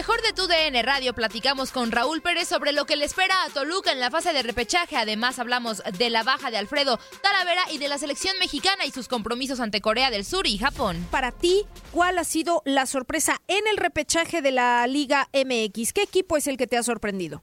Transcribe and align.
Mejor 0.00 0.22
de 0.22 0.32
tu 0.32 0.48
DN 0.48 0.82
Radio 0.82 1.12
platicamos 1.12 1.72
con 1.72 1.92
Raúl 1.92 2.22
Pérez 2.22 2.48
sobre 2.48 2.72
lo 2.72 2.86
que 2.86 2.96
le 2.96 3.04
espera 3.04 3.34
a 3.44 3.52
Toluca 3.52 3.92
en 3.92 4.00
la 4.00 4.10
fase 4.10 4.32
de 4.32 4.42
repechaje. 4.42 4.96
Además 4.96 5.38
hablamos 5.38 5.82
de 5.98 6.08
la 6.08 6.22
baja 6.22 6.50
de 6.50 6.56
Alfredo 6.56 6.96
Talavera 7.22 7.60
y 7.70 7.76
de 7.76 7.90
la 7.90 7.98
selección 7.98 8.32
mexicana 8.40 8.86
y 8.86 8.92
sus 8.92 9.08
compromisos 9.08 9.60
ante 9.60 9.82
Corea 9.82 10.10
del 10.10 10.24
Sur 10.24 10.46
y 10.46 10.56
Japón. 10.56 10.96
Para 11.10 11.32
ti, 11.32 11.64
¿cuál 11.92 12.16
ha 12.16 12.24
sido 12.24 12.62
la 12.64 12.86
sorpresa 12.86 13.42
en 13.46 13.62
el 13.70 13.76
repechaje 13.76 14.40
de 14.40 14.52
la 14.52 14.86
Liga 14.86 15.28
MX? 15.34 15.92
¿Qué 15.92 16.04
equipo 16.04 16.38
es 16.38 16.46
el 16.46 16.56
que 16.56 16.66
te 16.66 16.78
ha 16.78 16.82
sorprendido? 16.82 17.42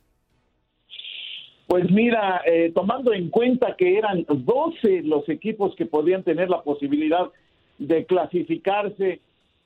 Pues 1.67 1.91
mira, 1.91 2.41
eh, 2.43 2.71
tomando 2.73 3.13
en 3.13 3.29
cuenta 3.29 3.75
que 3.77 3.99
eran 3.99 4.25
12 4.27 5.03
los 5.03 5.29
equipos 5.29 5.75
que 5.75 5.85
podían 5.85 6.23
tener 6.23 6.49
la 6.49 6.63
posibilidad 6.63 7.29
de 7.77 8.07
clasificarse 8.07 9.21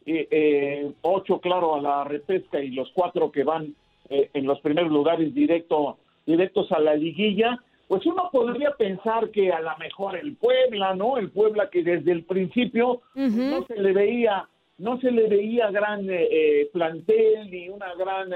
eh, 0.05 0.27
eh, 0.31 0.91
ocho, 1.01 1.39
claro, 1.39 1.75
a 1.75 1.81
la 1.81 2.03
repesca 2.03 2.59
y 2.59 2.71
los 2.71 2.89
cuatro 2.93 3.31
que 3.31 3.43
van 3.43 3.75
eh, 4.09 4.29
en 4.33 4.45
los 4.45 4.59
primeros 4.61 4.91
lugares 4.91 5.33
directo, 5.33 5.97
directos 6.25 6.71
a 6.71 6.79
la 6.79 6.95
liguilla, 6.95 7.59
pues 7.87 8.05
uno 8.05 8.29
podría 8.31 8.71
pensar 8.71 9.29
que 9.31 9.51
a 9.51 9.59
lo 9.61 9.77
mejor 9.77 10.17
el 10.17 10.35
Puebla, 10.35 10.95
¿no? 10.95 11.17
El 11.17 11.29
Puebla 11.29 11.69
que 11.69 11.83
desde 11.83 12.11
el 12.11 12.23
principio 12.23 13.01
no 13.13 13.65
se 13.65 13.75
le 13.75 13.91
veía, 13.91 14.47
no 14.77 14.99
se 14.99 15.11
le 15.11 15.27
veía 15.27 15.69
gran 15.71 16.07
eh, 16.09 16.69
plantel 16.71 17.51
ni 17.51 17.69
una 17.69 17.93
gran, 17.95 18.29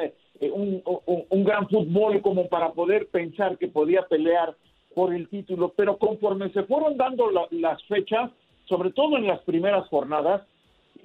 un, 0.53 0.83
un, 1.29 1.43
gran 1.45 1.67
fútbol 1.69 2.21
como 2.21 2.47
para 2.47 2.73
poder 2.73 3.07
pensar 3.07 3.57
que 3.57 3.69
podía 3.69 4.03
pelear 4.03 4.55
por 4.93 5.13
el 5.13 5.29
título, 5.29 5.73
pero 5.75 5.97
conforme 5.97 6.49
se 6.51 6.63
fueron 6.63 6.97
dando 6.97 7.31
las 7.51 7.83
fechas, 7.85 8.31
sobre 8.65 8.91
todo 8.91 9.17
en 9.17 9.27
las 9.27 9.41
primeras 9.41 9.87
jornadas, 9.87 10.41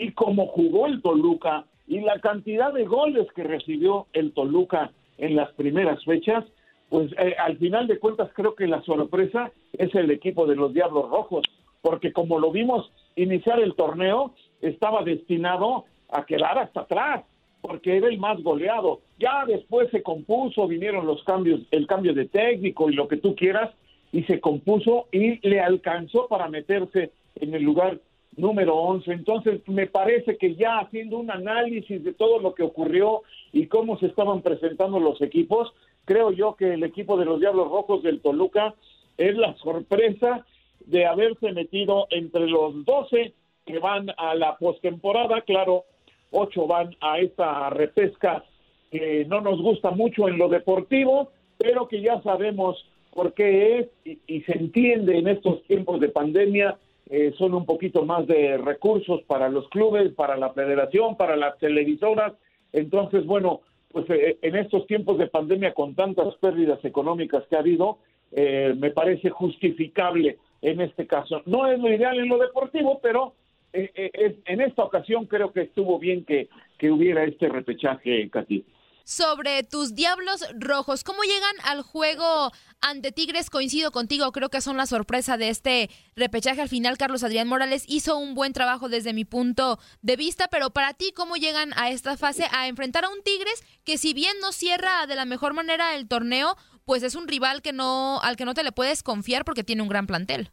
y 0.00 0.12
como 0.12 0.46
jugó 0.46 0.86
el 0.86 1.02
Toluca 1.02 1.66
y 1.86 2.00
la 2.00 2.18
cantidad 2.20 2.72
de 2.72 2.86
goles 2.86 3.26
que 3.34 3.44
recibió 3.44 4.06
el 4.14 4.32
Toluca 4.32 4.92
en 5.18 5.36
las 5.36 5.52
primeras 5.52 6.02
fechas, 6.04 6.42
pues 6.88 7.12
eh, 7.18 7.36
al 7.38 7.58
final 7.58 7.86
de 7.86 7.98
cuentas 7.98 8.30
creo 8.34 8.54
que 8.54 8.66
la 8.66 8.80
sorpresa 8.82 9.52
es 9.74 9.94
el 9.94 10.10
equipo 10.10 10.46
de 10.46 10.56
los 10.56 10.72
Diablos 10.72 11.10
Rojos, 11.10 11.44
porque 11.82 12.14
como 12.14 12.38
lo 12.38 12.50
vimos 12.50 12.90
iniciar 13.14 13.60
el 13.60 13.74
torneo, 13.74 14.32
estaba 14.62 15.04
destinado 15.04 15.84
a 16.08 16.24
quedar 16.24 16.58
hasta 16.58 16.80
atrás, 16.80 17.24
porque 17.60 17.98
era 17.98 18.08
el 18.08 18.18
más 18.18 18.42
goleado. 18.42 19.00
Ya 19.18 19.44
después 19.44 19.90
se 19.90 20.02
compuso, 20.02 20.66
vinieron 20.66 21.06
los 21.06 21.22
cambios, 21.24 21.60
el 21.72 21.86
cambio 21.86 22.14
de 22.14 22.24
técnico 22.24 22.88
y 22.88 22.94
lo 22.94 23.06
que 23.06 23.18
tú 23.18 23.34
quieras, 23.34 23.70
y 24.12 24.22
se 24.22 24.40
compuso 24.40 25.08
y 25.12 25.46
le 25.46 25.60
alcanzó 25.60 26.26
para 26.26 26.48
meterse 26.48 27.10
en 27.34 27.54
el 27.54 27.62
lugar 27.62 28.00
número 28.36 28.76
11. 28.76 29.12
Entonces, 29.12 29.60
me 29.68 29.86
parece 29.86 30.36
que 30.36 30.54
ya 30.54 30.78
haciendo 30.78 31.18
un 31.18 31.30
análisis 31.30 32.02
de 32.02 32.12
todo 32.12 32.38
lo 32.38 32.54
que 32.54 32.62
ocurrió 32.62 33.22
y 33.52 33.66
cómo 33.66 33.98
se 33.98 34.06
estaban 34.06 34.42
presentando 34.42 35.00
los 35.00 35.20
equipos, 35.20 35.72
creo 36.04 36.30
yo 36.32 36.56
que 36.56 36.74
el 36.74 36.82
equipo 36.82 37.16
de 37.16 37.24
los 37.24 37.40
Diablos 37.40 37.70
Rojos 37.70 38.02
del 38.02 38.20
Toluca 38.20 38.74
es 39.18 39.36
la 39.36 39.54
sorpresa 39.56 40.46
de 40.86 41.06
haberse 41.06 41.52
metido 41.52 42.06
entre 42.10 42.46
los 42.46 42.84
12 42.84 43.34
que 43.66 43.78
van 43.78 44.10
a 44.16 44.34
la 44.34 44.56
postemporada, 44.56 45.42
claro, 45.42 45.84
ocho 46.30 46.66
van 46.66 46.96
a 47.00 47.18
esta 47.18 47.70
repesca 47.70 48.44
que 48.90 49.24
no 49.26 49.40
nos 49.40 49.60
gusta 49.60 49.90
mucho 49.90 50.28
en 50.28 50.38
lo 50.38 50.48
deportivo, 50.48 51.30
pero 51.58 51.86
que 51.86 52.00
ya 52.00 52.20
sabemos 52.22 52.84
por 53.12 53.34
qué 53.34 53.78
es 53.78 54.18
y 54.26 54.40
se 54.42 54.56
entiende 54.56 55.18
en 55.18 55.28
estos 55.28 55.62
tiempos 55.64 56.00
de 56.00 56.08
pandemia 56.08 56.78
eh, 57.08 57.32
son 57.38 57.54
un 57.54 57.64
poquito 57.64 58.04
más 58.04 58.26
de 58.26 58.56
recursos 58.58 59.22
para 59.22 59.48
los 59.48 59.68
clubes, 59.68 60.12
para 60.14 60.36
la 60.36 60.52
federación, 60.52 61.16
para 61.16 61.36
las 61.36 61.58
televisoras. 61.58 62.34
Entonces, 62.72 63.24
bueno, 63.26 63.60
pues 63.90 64.08
eh, 64.10 64.38
en 64.42 64.56
estos 64.56 64.86
tiempos 64.86 65.18
de 65.18 65.26
pandemia 65.26 65.74
con 65.74 65.94
tantas 65.94 66.34
pérdidas 66.36 66.84
económicas 66.84 67.44
que 67.48 67.56
ha 67.56 67.60
habido, 67.60 67.98
eh, 68.32 68.74
me 68.76 68.90
parece 68.90 69.30
justificable 69.30 70.38
en 70.62 70.80
este 70.80 71.06
caso. 71.06 71.42
No 71.46 71.66
es 71.66 71.78
lo 71.78 71.92
ideal 71.92 72.18
en 72.18 72.28
lo 72.28 72.38
deportivo, 72.38 73.00
pero 73.02 73.34
en 73.72 74.60
esta 74.60 74.82
ocasión 74.82 75.26
creo 75.26 75.52
que 75.52 75.60
estuvo 75.60 76.00
bien 76.00 76.24
que, 76.24 76.48
que 76.76 76.90
hubiera 76.90 77.22
este 77.22 77.48
repechaje, 77.48 78.28
Katy 78.28 78.64
sobre 79.10 79.64
tus 79.64 79.96
Diablos 79.96 80.46
Rojos. 80.56 81.02
¿Cómo 81.02 81.24
llegan 81.24 81.56
al 81.64 81.82
juego 81.82 82.52
ante 82.80 83.10
Tigres? 83.10 83.50
Coincido 83.50 83.90
contigo, 83.90 84.30
creo 84.30 84.50
que 84.50 84.60
son 84.60 84.76
la 84.76 84.86
sorpresa 84.86 85.36
de 85.36 85.48
este 85.48 85.90
repechaje. 86.14 86.60
Al 86.60 86.68
final, 86.68 86.96
Carlos 86.96 87.24
Adrián 87.24 87.48
Morales 87.48 87.84
hizo 87.88 88.16
un 88.16 88.36
buen 88.36 88.52
trabajo 88.52 88.88
desde 88.88 89.12
mi 89.12 89.24
punto 89.24 89.78
de 90.00 90.14
vista, 90.14 90.46
pero 90.48 90.70
para 90.70 90.94
ti, 90.94 91.12
¿cómo 91.12 91.34
llegan 91.34 91.70
a 91.76 91.90
esta 91.90 92.16
fase 92.16 92.44
a 92.56 92.68
enfrentar 92.68 93.04
a 93.04 93.08
un 93.08 93.20
Tigres 93.24 93.64
que 93.84 93.98
si 93.98 94.14
bien 94.14 94.34
no 94.40 94.52
cierra 94.52 95.04
de 95.08 95.16
la 95.16 95.24
mejor 95.24 95.54
manera 95.54 95.96
el 95.96 96.06
torneo, 96.06 96.54
pues 96.84 97.02
es 97.02 97.16
un 97.16 97.26
rival 97.26 97.62
que 97.62 97.72
no, 97.72 98.20
al 98.22 98.36
que 98.36 98.44
no 98.44 98.54
te 98.54 98.62
le 98.62 98.70
puedes 98.70 99.02
confiar 99.02 99.44
porque 99.44 99.64
tiene 99.64 99.82
un 99.82 99.88
gran 99.88 100.06
plantel? 100.06 100.50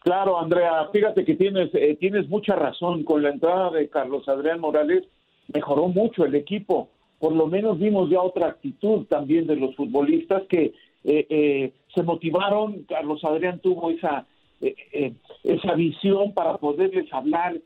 Claro, 0.00 0.40
Andrea, 0.40 0.88
fíjate 0.92 1.24
que 1.24 1.36
tienes, 1.36 1.70
eh, 1.74 1.96
tienes 2.00 2.28
mucha 2.28 2.56
razón. 2.56 3.04
Con 3.04 3.22
la 3.22 3.30
entrada 3.30 3.70
de 3.70 3.88
Carlos 3.88 4.28
Adrián 4.28 4.58
Morales 4.58 5.04
mejoró 5.52 5.86
mucho 5.86 6.24
el 6.24 6.34
equipo 6.34 6.90
por 7.18 7.34
lo 7.34 7.46
menos 7.46 7.78
vimos 7.78 8.10
ya 8.10 8.20
otra 8.20 8.48
actitud 8.48 9.06
también 9.06 9.46
de 9.46 9.56
los 9.56 9.74
futbolistas 9.76 10.42
que 10.48 10.74
eh, 11.04 11.26
eh, 11.28 11.72
se 11.94 12.02
motivaron, 12.02 12.84
Carlos 12.88 13.24
Adrián 13.24 13.60
tuvo 13.60 13.90
esa, 13.90 14.26
eh, 14.60 15.14
esa 15.42 15.74
visión 15.74 16.32
para 16.32 16.56
poderles 16.58 17.12
hablar 17.12 17.56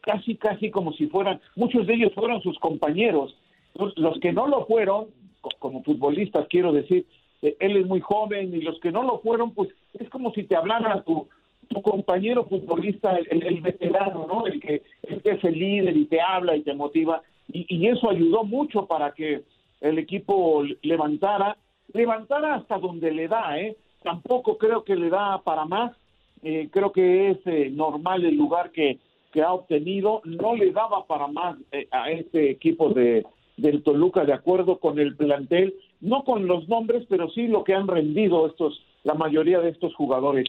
casi, 0.00 0.36
casi 0.36 0.70
como 0.70 0.92
si 0.92 1.06
fueran, 1.06 1.40
muchos 1.56 1.86
de 1.86 1.94
ellos 1.94 2.12
fueron 2.14 2.42
sus 2.42 2.58
compañeros, 2.58 3.36
los, 3.74 4.18
que 4.20 4.32
no 4.32 4.46
lo 4.46 4.66
fueron, 4.66 5.06
como 5.58 5.82
futbolistas, 5.82 6.46
quiero 6.48 6.72
decir, 6.72 7.06
eh, 7.42 7.56
él 7.60 7.76
es 7.76 7.86
muy 7.86 8.00
joven 8.00 8.54
y 8.54 8.60
los 8.60 8.78
que 8.80 8.92
no 8.92 9.02
lo 9.02 9.20
fueron, 9.20 9.54
pues 9.54 9.70
es 9.94 10.08
como 10.10 10.32
si 10.32 10.44
te 10.44 10.56
hablara 10.56 11.02
tu, 11.02 11.28
tu 11.68 11.80
compañero 11.82 12.44
futbolista, 12.44 13.16
el, 13.16 13.60
veterano, 13.60 14.26
¿no? 14.26 14.46
El 14.46 14.60
que 14.60 14.82
es 15.02 15.44
el 15.44 15.58
líder 15.58 15.96
y 15.96 16.06
te 16.06 16.20
habla 16.20 16.56
y 16.56 16.62
te 16.62 16.74
motiva. 16.74 17.22
Y, 17.52 17.66
y 17.68 17.88
eso 17.88 18.10
ayudó 18.10 18.44
mucho 18.44 18.86
para 18.86 19.12
que 19.12 19.42
el 19.80 19.98
equipo 19.98 20.62
levantara, 20.82 21.56
levantara 21.92 22.56
hasta 22.56 22.78
donde 22.78 23.10
le 23.12 23.28
da, 23.28 23.58
¿eh? 23.58 23.76
Tampoco 24.02 24.56
creo 24.58 24.84
que 24.84 24.96
le 24.96 25.10
da 25.10 25.42
para 25.42 25.64
más. 25.64 25.92
Eh, 26.42 26.68
creo 26.70 26.90
que 26.90 27.30
es 27.30 27.38
eh, 27.46 27.70
normal 27.70 28.24
el 28.24 28.36
lugar 28.36 28.70
que, 28.70 28.98
que 29.32 29.42
ha 29.42 29.52
obtenido. 29.52 30.22
No 30.24 30.54
le 30.54 30.72
daba 30.72 31.06
para 31.06 31.26
más 31.26 31.56
eh, 31.72 31.86
a 31.90 32.10
este 32.10 32.50
equipo 32.50 32.90
de, 32.90 33.26
del 33.56 33.82
Toluca, 33.82 34.24
de 34.24 34.32
acuerdo 34.32 34.78
con 34.78 34.98
el 34.98 35.16
plantel, 35.16 35.74
no 36.00 36.24
con 36.24 36.46
los 36.46 36.68
nombres, 36.68 37.04
pero 37.08 37.28
sí 37.30 37.46
lo 37.46 37.64
que 37.64 37.74
han 37.74 37.88
rendido 37.88 38.46
estos, 38.46 38.82
la 39.04 39.14
mayoría 39.14 39.60
de 39.60 39.70
estos 39.70 39.94
jugadores. 39.94 40.46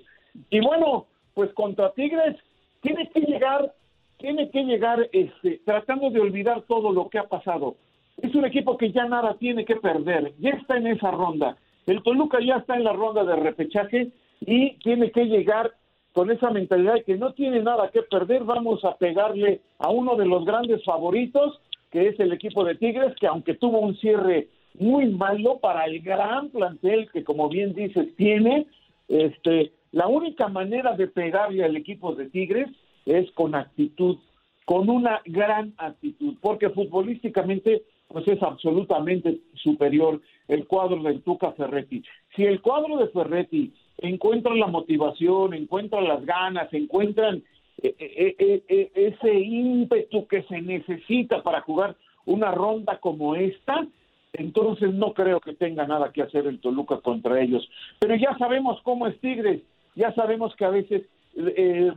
Y 0.50 0.62
bueno, 0.62 1.07
pues 1.33 1.53
contra 1.53 1.92
Tigres 1.92 2.38
tiene 2.81 3.09
que 3.09 3.21
llegar, 3.21 3.74
tiene 4.21 4.50
que 4.50 4.63
llegar 4.63 5.09
este, 5.12 5.62
tratando 5.65 6.09
de 6.09 6.19
olvidar 6.19 6.62
todo 6.68 6.91
lo 6.91 7.09
que 7.09 7.19
ha 7.19 7.27
pasado. 7.27 7.75
Es 8.21 8.33
un 8.35 8.45
equipo 8.45 8.77
que 8.77 8.91
ya 8.91 9.06
nada 9.06 9.35
tiene 9.39 9.65
que 9.65 9.75
perder, 9.75 10.33
ya 10.39 10.51
está 10.51 10.77
en 10.77 10.88
esa 10.88 11.12
ronda. 11.12 11.57
El 11.88 12.03
Toluca 12.03 12.39
ya 12.39 12.57
está 12.57 12.75
en 12.75 12.83
la 12.83 12.94
ronda 12.94 13.23
de 13.23 13.35
repechaje 13.35 14.12
y 14.41 14.77
tiene 14.79 15.12
que 15.12 15.25
llegar 15.25 15.71
con 16.13 16.29
esa 16.29 16.51
mentalidad 16.51 16.95
de 16.95 17.03
que 17.03 17.18
no 17.18 17.33
tiene 17.33 17.62
nada 17.62 17.89
que 17.89 18.03
perder, 18.03 18.44
vamos 18.44 18.83
a 18.85 18.95
pegarle 18.97 19.62
a 19.79 19.89
uno 19.89 20.15
de 20.15 20.25
los 20.25 20.45
grandes 20.45 20.83
favoritos 20.83 21.59
que 21.91 22.07
es 22.07 22.19
el 22.19 22.31
equipo 22.31 22.63
de 22.63 22.75
Tigres, 22.75 23.13
que 23.19 23.27
aunque 23.27 23.56
tuvo 23.56 23.79
un 23.79 23.95
cierre 23.97 24.47
muy 24.79 25.07
malo 25.07 25.59
para 25.59 25.85
el 25.85 26.01
gran 26.01 26.50
plantel 26.50 27.09
que, 27.12 27.24
como 27.24 27.50
bien 27.50 27.74
dices, 27.74 28.15
tiene, 28.15 28.65
este, 29.09 29.74
la 29.91 30.07
única 30.07 30.47
manera 30.47 30.95
de 30.95 31.07
pegarle 31.07 31.65
al 31.65 31.75
equipo 31.75 32.15
de 32.15 32.29
Tigres 32.29 32.69
es 33.06 33.31
con 33.31 33.56
actitud, 33.56 34.18
con 34.65 34.89
una 34.89 35.21
gran 35.25 35.74
actitud, 35.77 36.36
porque 36.42 36.69
futbolísticamente 36.69 37.83
pues 38.07 38.27
es 38.27 38.42
absolutamente 38.44 39.39
superior 39.56 40.21
el 40.48 40.68
cuadro 40.68 41.01
del 41.01 41.21
Tuca 41.21 41.53
Ferretti. 41.53 42.03
Si 42.36 42.44
el 42.44 42.62
cuadro 42.62 42.98
de 42.98 43.07
Ferretti 43.07 43.74
encuentra 44.00 44.53
la 44.53 44.68
motivación, 44.68 45.53
encuentra 45.53 46.01
las 46.01 46.25
ganas, 46.25 46.74
encuentran 46.74 47.44
e, 47.81 47.95
e, 47.98 48.63
e, 48.68 48.92
ese 48.95 49.33
ímpetu 49.33 50.27
que 50.27 50.44
se 50.44 50.62
necesita 50.62 51.42
para 51.42 51.62
jugar 51.62 51.95
una 52.25 52.51
ronda 52.51 53.00
como 53.00 53.36
esta, 53.36 53.88
entonces 54.33 54.94
no 54.94 55.13
creo 55.13 55.39
que 55.39 55.53
tenga 55.53 55.88
nada 55.88 56.12
que 56.12 56.21
hacer 56.21 56.48
el 56.48 56.59
Toluca 56.59 56.98
contra 56.98 57.42
ellos. 57.42 57.68
Pero 58.00 58.15
ya 58.15 58.38
sabemos 58.38 58.80
cómo 58.83 59.07
es 59.07 59.19
Tigres, 59.19 59.62
ya 59.95 60.13
sabemos 60.13 60.56
que 60.56 60.65
a 60.65 60.69
veces 60.69 61.03
eh, 61.36 61.92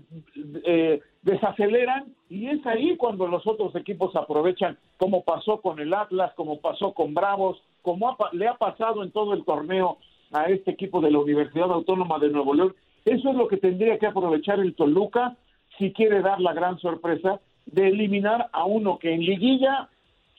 eh, 0.64 1.00
desaceleran 1.22 2.14
y 2.28 2.48
es 2.48 2.64
ahí 2.66 2.96
cuando 2.96 3.26
los 3.26 3.46
otros 3.46 3.74
equipos 3.76 4.14
aprovechan, 4.16 4.78
como 4.96 5.24
pasó 5.24 5.60
con 5.60 5.80
el 5.80 5.92
Atlas, 5.92 6.32
como 6.36 6.60
pasó 6.60 6.92
con 6.92 7.14
Bravos, 7.14 7.62
como 7.82 8.16
le 8.32 8.48
ha 8.48 8.54
pasado 8.54 9.02
en 9.02 9.10
todo 9.10 9.34
el 9.34 9.44
torneo 9.44 9.98
a 10.32 10.44
este 10.44 10.72
equipo 10.72 11.00
de 11.00 11.10
la 11.10 11.18
Universidad 11.18 11.70
Autónoma 11.72 12.18
de 12.18 12.30
Nuevo 12.30 12.54
León. 12.54 12.74
Eso 13.04 13.30
es 13.30 13.36
lo 13.36 13.48
que 13.48 13.56
tendría 13.56 13.98
que 13.98 14.06
aprovechar 14.06 14.60
el 14.60 14.74
Toluca 14.74 15.36
si 15.78 15.92
quiere 15.92 16.22
dar 16.22 16.40
la 16.40 16.52
gran 16.52 16.78
sorpresa 16.78 17.40
de 17.66 17.88
eliminar 17.88 18.48
a 18.52 18.64
uno 18.64 18.98
que 18.98 19.12
en 19.12 19.20
liguilla 19.20 19.88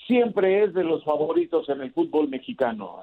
siempre 0.07 0.63
es 0.63 0.73
de 0.73 0.83
los 0.83 1.03
favoritos 1.03 1.67
en 1.69 1.81
el 1.81 1.91
fútbol 1.91 2.29
mexicano. 2.29 3.01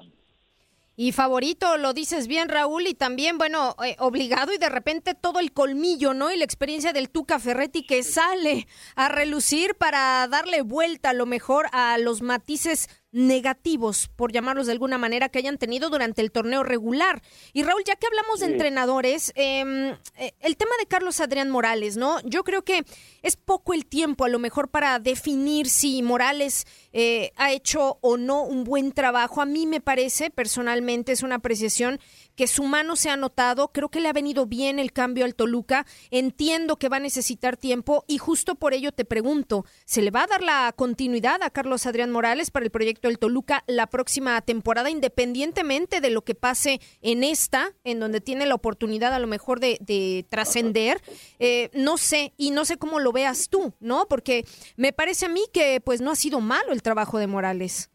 Y 0.95 1.11
favorito, 1.11 1.77
lo 1.77 1.93
dices 1.93 2.27
bien, 2.27 2.49
Raúl, 2.49 2.85
y 2.85 2.93
también, 2.93 3.39
bueno, 3.39 3.75
eh, 3.83 3.95
obligado 3.97 4.53
y 4.53 4.59
de 4.59 4.69
repente 4.69 5.15
todo 5.15 5.39
el 5.39 5.51
colmillo, 5.51 6.13
¿no? 6.13 6.31
Y 6.31 6.37
la 6.37 6.45
experiencia 6.45 6.93
del 6.93 7.09
Tuca 7.09 7.39
Ferretti 7.39 7.83
que 7.83 8.03
sale 8.03 8.67
a 8.95 9.09
relucir 9.09 9.73
para 9.73 10.27
darle 10.27 10.61
vuelta 10.61 11.09
a 11.09 11.13
lo 11.13 11.25
mejor 11.25 11.67
a 11.71 11.97
los 11.97 12.21
matices 12.21 12.89
negativos, 13.13 14.09
por 14.15 14.33
llamarlos 14.33 14.65
de 14.65 14.73
alguna 14.73 14.97
manera, 14.97 15.29
que 15.29 15.39
hayan 15.39 15.57
tenido 15.57 15.89
durante 15.89 16.21
el 16.21 16.31
torneo 16.31 16.63
regular. 16.63 17.21
Y 17.53 17.63
Raúl, 17.63 17.83
ya 17.85 17.95
que 17.95 18.07
hablamos 18.07 18.41
de 18.41 18.47
entrenadores, 18.47 19.31
em, 19.35 19.91
eh, 20.17 20.33
el 20.41 20.57
tema 20.57 20.71
de 20.79 20.87
Carlos 20.87 21.21
Adrián 21.21 21.49
Morales, 21.49 21.95
¿no? 21.95 22.19
Yo 22.23 22.43
creo 22.43 22.63
que 22.63 22.83
es 23.21 23.37
poco 23.37 23.73
el 23.73 23.85
tiempo 23.85 24.25
a 24.25 24.29
lo 24.29 24.39
mejor 24.39 24.69
para 24.69 24.99
definir 24.99 25.69
si 25.69 26.01
Morales 26.01 26.65
eh, 26.91 27.31
ha 27.37 27.51
hecho 27.51 27.99
o 28.01 28.17
no 28.17 28.43
un 28.43 28.63
buen 28.63 28.91
trabajo. 28.91 29.41
A 29.41 29.45
mí 29.45 29.67
me 29.67 29.79
parece, 29.79 30.29
personalmente, 30.29 31.11
es 31.11 31.23
una 31.23 31.35
apreciación 31.35 31.99
que 32.35 32.47
su 32.47 32.63
mano 32.63 32.95
se 32.95 33.09
ha 33.09 33.17
notado, 33.17 33.69
creo 33.71 33.89
que 33.89 33.99
le 33.99 34.09
ha 34.09 34.13
venido 34.13 34.45
bien 34.45 34.79
el 34.79 34.91
cambio 34.91 35.25
al 35.25 35.35
Toluca, 35.35 35.85
entiendo 36.11 36.77
que 36.77 36.89
va 36.89 36.97
a 36.97 37.01
necesitar 37.01 37.57
tiempo 37.57 38.03
y 38.07 38.17
justo 38.17 38.55
por 38.55 38.73
ello 38.73 38.91
te 38.91 39.05
pregunto, 39.05 39.65
¿se 39.85 40.01
le 40.01 40.11
va 40.11 40.23
a 40.23 40.27
dar 40.27 40.41
la 40.41 40.73
continuidad 40.75 41.41
a 41.43 41.49
Carlos 41.49 41.85
Adrián 41.85 42.11
Morales 42.11 42.51
para 42.51 42.65
el 42.65 42.71
proyecto 42.71 43.07
del 43.07 43.19
Toluca 43.19 43.63
la 43.67 43.87
próxima 43.87 44.39
temporada, 44.41 44.89
independientemente 44.89 46.01
de 46.01 46.09
lo 46.09 46.23
que 46.23 46.35
pase 46.35 46.81
en 47.01 47.23
esta, 47.23 47.73
en 47.83 47.99
donde 47.99 48.21
tiene 48.21 48.45
la 48.45 48.55
oportunidad 48.55 49.13
a 49.13 49.19
lo 49.19 49.27
mejor 49.27 49.59
de, 49.59 50.25
trascender? 50.29 51.01
Eh, 51.39 51.69
no 51.73 51.97
sé, 51.97 52.33
y 52.37 52.51
no 52.51 52.65
sé 52.65 52.77
cómo 52.77 52.99
lo 52.99 53.11
veas 53.11 53.49
tú, 53.49 53.73
¿no? 53.79 54.07
Porque 54.07 54.45
me 54.75 54.93
parece 54.93 55.25
a 55.25 55.29
mí 55.29 55.43
que 55.53 55.81
pues 55.81 56.01
no 56.01 56.11
ha 56.11 56.15
sido 56.15 56.41
malo 56.41 56.71
el 56.71 56.81
trabajo 56.81 57.19
de 57.19 57.27
Morales. 57.27 57.89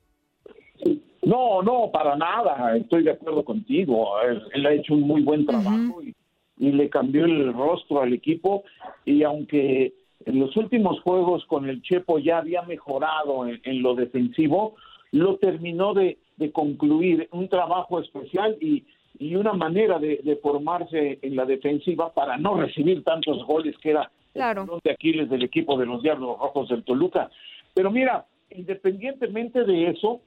No, 1.28 1.60
no, 1.60 1.90
para 1.92 2.16
nada. 2.16 2.74
Estoy 2.74 3.02
de 3.02 3.10
acuerdo 3.10 3.44
contigo. 3.44 4.14
Él, 4.54 4.64
ha 4.64 4.72
hecho 4.72 4.94
un 4.94 5.02
muy 5.02 5.20
buen 5.20 5.44
trabajo 5.44 6.02
y, 6.02 6.14
le 6.56 6.88
cambió 6.88 7.26
el 7.26 7.52
rostro 7.52 8.00
al 8.00 8.14
equipo. 8.14 8.64
Y 9.04 9.22
aunque 9.24 9.92
en 10.24 10.40
los 10.40 10.56
últimos 10.56 11.02
juegos 11.02 11.44
con 11.44 11.68
el 11.68 11.82
Chepo 11.82 12.18
ya 12.18 12.38
había 12.38 12.62
mejorado 12.62 13.46
en, 13.46 13.82
lo 13.82 13.94
defensivo, 13.94 14.76
lo 15.12 15.36
terminó 15.36 15.92
de, 15.92 16.16
concluir. 16.50 17.28
Un 17.32 17.48
trabajo 17.50 18.00
especial 18.00 18.56
y, 18.58 18.86
una 19.34 19.52
manera 19.52 19.98
de, 19.98 20.38
formarse 20.42 21.18
en 21.20 21.36
la 21.36 21.44
defensiva 21.44 22.10
para 22.14 22.38
no 22.38 22.56
recibir 22.58 23.04
tantos 23.04 23.44
goles 23.44 23.76
que 23.82 23.90
era 23.90 24.10
claro. 24.32 24.62
el 24.62 24.80
de 24.82 24.92
Aquiles 24.92 25.28
del 25.28 25.42
equipo 25.42 25.76
de 25.76 25.84
los 25.84 26.02
Diablos 26.02 26.38
Rojos 26.38 26.70
del 26.70 26.84
Toluca. 26.84 27.30
Pero 27.74 27.90
mira, 27.90 28.24
independientemente 28.50 29.64
de 29.64 29.90
eso, 29.90 30.22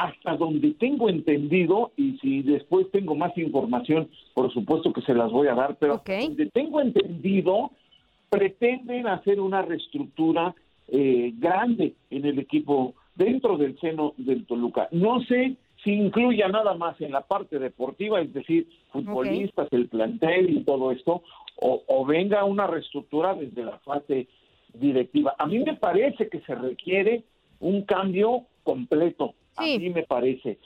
hasta 0.00 0.34
donde 0.34 0.70
tengo 0.72 1.10
entendido, 1.10 1.92
y 1.94 2.16
si 2.22 2.40
después 2.40 2.90
tengo 2.90 3.14
más 3.14 3.36
información, 3.36 4.08
por 4.32 4.50
supuesto 4.50 4.94
que 4.94 5.02
se 5.02 5.12
las 5.12 5.30
voy 5.30 5.48
a 5.48 5.54
dar, 5.54 5.76
pero 5.78 6.00
donde 6.06 6.46
tengo 6.46 6.80
entendido, 6.80 7.70
pretenden 8.30 9.06
hacer 9.06 9.40
una 9.40 9.60
reestructura 9.60 10.54
eh, 10.88 11.34
grande 11.36 11.92
en 12.08 12.24
el 12.24 12.38
equipo 12.38 12.94
dentro 13.14 13.58
del 13.58 13.78
seno 13.78 14.14
del 14.16 14.46
Toluca. 14.46 14.88
No 14.90 15.20
sé 15.20 15.56
si 15.84 15.92
incluya 15.92 16.48
nada 16.48 16.72
más 16.74 16.98
en 17.02 17.12
la 17.12 17.20
parte 17.20 17.58
deportiva, 17.58 18.22
es 18.22 18.32
decir, 18.32 18.68
futbolistas, 18.92 19.68
el 19.70 19.88
plantel 19.88 20.48
y 20.48 20.64
todo 20.64 20.92
esto, 20.92 21.22
o, 21.56 21.82
o 21.86 22.06
venga 22.06 22.46
una 22.46 22.66
reestructura 22.66 23.34
desde 23.34 23.64
la 23.64 23.78
fase 23.80 24.28
directiva. 24.72 25.34
A 25.38 25.44
mí 25.44 25.58
me 25.58 25.74
parece 25.74 26.30
que 26.30 26.40
se 26.40 26.54
requiere 26.54 27.22
un 27.58 27.82
cambio 27.82 28.46
completo 28.62 29.34
a 29.56 29.62
mí 29.62 29.90
me 29.90 30.02
parece. 30.04 30.58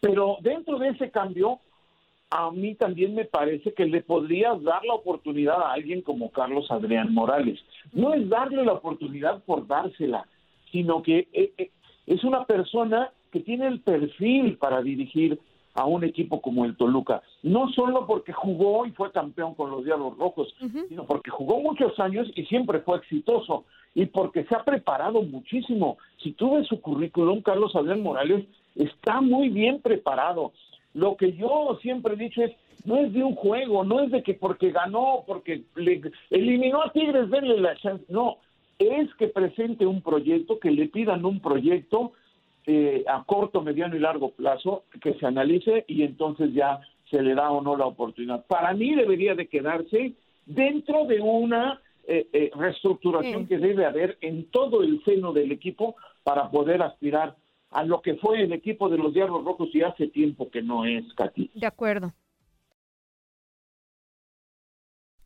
Pero 0.00 0.38
dentro 0.40 0.78
de 0.78 0.88
ese 0.90 1.10
cambio, 1.10 1.60
a 2.30 2.50
mí 2.50 2.74
también 2.76 3.14
me 3.14 3.24
parece 3.24 3.74
que 3.74 3.84
le 3.84 4.02
podrías 4.02 4.62
dar 4.62 4.84
la 4.84 4.94
oportunidad 4.94 5.60
a 5.60 5.72
alguien 5.72 6.00
como 6.00 6.30
Carlos 6.30 6.70
Adrián 6.70 7.12
Morales. 7.12 7.58
No 7.92 8.14
es 8.14 8.28
darle 8.28 8.64
la 8.64 8.74
oportunidad 8.74 9.42
por 9.44 9.66
dársela, 9.66 10.26
sino 10.70 11.02
que 11.02 11.28
eh, 11.32 11.52
eh, 11.58 11.70
es 12.06 12.22
una 12.22 12.44
persona 12.44 13.12
que 13.32 13.40
tiene 13.40 13.66
el 13.66 13.80
perfil 13.80 14.56
para 14.58 14.82
dirigir 14.82 15.38
a 15.74 15.84
un 15.86 16.04
equipo 16.04 16.40
como 16.40 16.64
el 16.64 16.76
Toluca. 16.76 17.22
No 17.42 17.68
solo 17.72 18.06
porque 18.06 18.32
jugó 18.32 18.86
y 18.86 18.90
fue 18.90 19.12
campeón 19.12 19.54
con 19.54 19.70
los 19.70 19.84
Diablos 19.84 20.16
Rojos, 20.18 20.54
sino 20.88 21.04
porque 21.04 21.30
jugó 21.30 21.60
muchos 21.60 21.98
años 22.00 22.28
y 22.34 22.44
siempre 22.44 22.80
fue 22.80 22.98
exitoso 22.98 23.64
y 23.94 24.06
porque 24.06 24.44
se 24.44 24.54
ha 24.54 24.64
preparado 24.64 25.22
muchísimo. 25.22 25.98
Si 26.22 26.32
tú 26.32 26.56
ves 26.56 26.66
su 26.66 26.80
currículum, 26.80 27.42
Carlos 27.42 27.74
Adrián 27.74 28.02
Morales 28.02 28.46
está 28.74 29.20
muy 29.20 29.48
bien 29.48 29.80
preparado. 29.80 30.52
Lo 30.94 31.16
que 31.16 31.32
yo 31.32 31.78
siempre 31.82 32.14
he 32.14 32.16
dicho 32.16 32.42
es, 32.42 32.52
no 32.84 32.96
es 32.96 33.12
de 33.12 33.22
un 33.22 33.34
juego, 33.34 33.84
no 33.84 34.00
es 34.00 34.10
de 34.10 34.22
que 34.22 34.34
porque 34.34 34.70
ganó, 34.70 35.24
porque 35.26 35.62
le 35.76 36.00
eliminó 36.30 36.82
a 36.82 36.92
Tigres, 36.92 37.30
denle 37.30 37.60
la 37.60 37.76
chance. 37.76 38.04
No, 38.08 38.38
es 38.78 39.12
que 39.14 39.28
presente 39.28 39.86
un 39.86 40.00
proyecto, 40.00 40.58
que 40.58 40.70
le 40.70 40.88
pidan 40.88 41.24
un 41.24 41.40
proyecto 41.40 42.12
eh, 42.66 43.04
a 43.06 43.24
corto, 43.24 43.62
mediano 43.62 43.96
y 43.96 44.00
largo 44.00 44.30
plazo, 44.30 44.84
que 45.00 45.14
se 45.14 45.26
analice 45.26 45.84
y 45.88 46.02
entonces 46.02 46.52
ya 46.52 46.80
se 47.10 47.22
le 47.22 47.34
da 47.34 47.50
o 47.50 47.60
no 47.60 47.76
la 47.76 47.86
oportunidad. 47.86 48.44
Para 48.46 48.72
mí 48.74 48.94
debería 48.94 49.34
de 49.34 49.48
quedarse 49.48 50.14
dentro 50.46 51.06
de 51.06 51.20
una 51.20 51.80
eh, 52.06 52.26
eh, 52.32 52.50
reestructuración 52.54 53.46
que 53.46 53.58
debe 53.58 53.84
haber 53.84 54.18
en 54.20 54.50
todo 54.50 54.82
el 54.82 55.02
seno 55.04 55.32
del 55.32 55.52
equipo 55.52 55.96
para 56.22 56.50
poder 56.50 56.82
aspirar 56.82 57.36
a 57.70 57.84
lo 57.84 58.00
que 58.02 58.14
fue 58.14 58.42
el 58.42 58.52
equipo 58.52 58.88
de 58.88 58.98
los 58.98 59.14
Diablos 59.14 59.44
Rojos 59.44 59.68
y 59.72 59.82
hace 59.82 60.08
tiempo 60.08 60.50
que 60.50 60.62
no 60.62 60.84
es, 60.84 61.04
Katy. 61.14 61.50
De 61.54 61.66
acuerdo. 61.66 62.12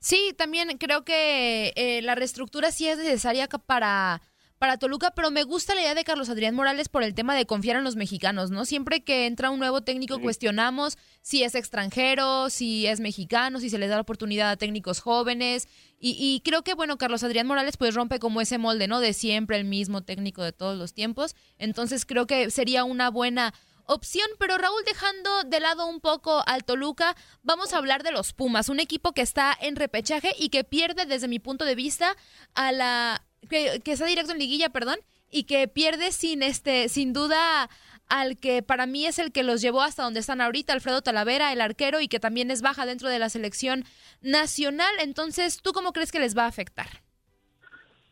Sí, 0.00 0.32
también 0.36 0.78
creo 0.78 1.04
que 1.04 1.72
eh, 1.76 2.02
la 2.02 2.14
reestructura 2.14 2.70
sí 2.70 2.86
es 2.86 2.98
necesaria 2.98 3.48
para, 3.48 4.22
para 4.58 4.76
Toluca, 4.76 5.12
pero 5.12 5.30
me 5.30 5.42
gusta 5.42 5.74
la 5.74 5.80
idea 5.80 5.94
de 5.94 6.04
Carlos 6.04 6.28
Adrián 6.28 6.54
Morales 6.54 6.88
por 6.88 7.02
el 7.02 7.14
tema 7.14 7.34
de 7.34 7.46
confiar 7.46 7.76
en 7.76 7.84
los 7.84 7.96
mexicanos, 7.96 8.50
¿no? 8.50 8.64
Siempre 8.64 9.02
que 9.02 9.26
entra 9.26 9.50
un 9.50 9.58
nuevo 9.58 9.80
técnico 9.80 10.20
cuestionamos 10.20 10.98
si 11.20 11.42
es 11.42 11.54
extranjero, 11.56 12.48
si 12.48 12.86
es 12.86 13.00
mexicano, 13.00 13.58
si 13.58 13.70
se 13.70 13.78
le 13.78 13.88
da 13.88 13.96
la 13.96 14.02
oportunidad 14.02 14.50
a 14.50 14.56
técnicos 14.56 15.00
jóvenes. 15.00 15.68
Y, 16.00 16.16
y 16.18 16.40
creo 16.44 16.62
que, 16.62 16.74
bueno, 16.74 16.96
Carlos 16.96 17.24
Adrián 17.24 17.48
Morales 17.48 17.76
pues 17.76 17.94
rompe 17.94 18.20
como 18.20 18.40
ese 18.40 18.58
molde, 18.58 18.86
¿no? 18.86 19.00
De 19.00 19.12
siempre 19.12 19.56
el 19.56 19.64
mismo 19.64 20.02
técnico 20.02 20.44
de 20.44 20.52
todos 20.52 20.78
los 20.78 20.94
tiempos. 20.94 21.34
Entonces 21.58 22.06
creo 22.06 22.26
que 22.28 22.50
sería 22.52 22.84
una 22.84 23.10
buena 23.10 23.52
opción, 23.88 24.28
pero 24.38 24.58
Raúl, 24.58 24.82
dejando 24.86 25.42
de 25.44 25.60
lado 25.60 25.86
un 25.86 26.00
poco 26.00 26.42
al 26.46 26.64
Toluca, 26.64 27.16
vamos 27.42 27.72
a 27.72 27.78
hablar 27.78 28.02
de 28.02 28.12
los 28.12 28.32
Pumas, 28.32 28.68
un 28.68 28.80
equipo 28.80 29.12
que 29.12 29.22
está 29.22 29.56
en 29.60 29.76
repechaje 29.76 30.32
y 30.38 30.50
que 30.50 30.62
pierde, 30.62 31.06
desde 31.06 31.26
mi 31.26 31.38
punto 31.38 31.64
de 31.64 31.74
vista, 31.74 32.14
a 32.54 32.70
la. 32.72 33.22
que, 33.48 33.80
está 33.84 34.06
directo 34.06 34.32
en 34.32 34.38
liguilla, 34.38 34.68
perdón, 34.68 34.98
y 35.30 35.44
que 35.44 35.66
pierde 35.68 36.12
sin 36.12 36.42
este, 36.42 36.88
sin 36.88 37.12
duda 37.12 37.68
al 38.08 38.36
que 38.36 38.62
para 38.62 38.86
mí 38.86 39.06
es 39.06 39.18
el 39.18 39.32
que 39.32 39.42
los 39.42 39.60
llevó 39.60 39.82
hasta 39.82 40.02
donde 40.02 40.20
están 40.20 40.40
ahorita, 40.40 40.72
Alfredo 40.72 41.02
Talavera, 41.02 41.52
el 41.52 41.60
arquero, 41.60 42.00
y 42.00 42.08
que 42.08 42.20
también 42.20 42.50
es 42.50 42.62
baja 42.62 42.86
dentro 42.86 43.08
de 43.08 43.18
la 43.18 43.28
selección 43.28 43.84
nacional. 44.20 44.94
Entonces, 45.00 45.60
¿tú 45.62 45.72
cómo 45.72 45.92
crees 45.92 46.12
que 46.12 46.20
les 46.20 46.36
va 46.36 46.44
a 46.44 46.48
afectar? 46.48 46.86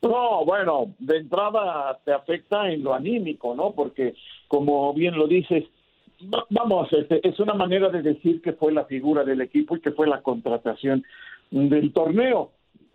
No, 0.03 0.45
bueno, 0.45 0.95
de 0.99 1.19
entrada 1.19 1.99
te 2.05 2.13
afecta 2.13 2.69
en 2.71 2.85
lo 2.85 2.95
anímico, 2.95 3.55
¿no? 3.55 3.73
Porque, 3.73 4.15
como 4.49 4.93
bien 4.95 5.17
lo 5.17 5.27
dices, 5.27 5.65
vamos, 6.51 6.93
este, 6.93 7.27
es 7.27 7.39
una 7.41 7.55
manera 7.55 7.89
de 7.89 8.03
decir 8.03 8.41
que 8.41 8.53
fue 8.53 8.73
la 8.73 8.85
figura 8.85 9.25
del 9.25 9.41
equipo 9.41 9.77
y 9.77 9.81
que 9.81 9.93
fue 9.93 10.07
la 10.07 10.23
contratación 10.23 11.05
del 11.51 11.93
torneo. 11.93 12.53